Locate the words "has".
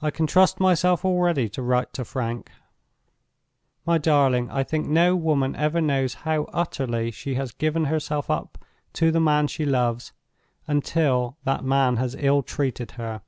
7.34-7.50, 11.96-12.14